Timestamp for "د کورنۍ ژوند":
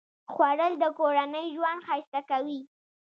0.79-1.79